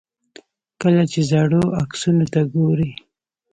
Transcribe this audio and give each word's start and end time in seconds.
کله 0.81 1.03
چې 1.11 1.19
زاړو 1.29 1.61
عکسونو 1.81 2.25
ته 2.33 2.39
ګورئ. 2.53 2.91